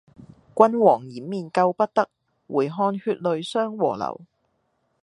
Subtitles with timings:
[0.55, 2.09] 君王掩面救不得，
[2.47, 4.19] 回看血淚相和流。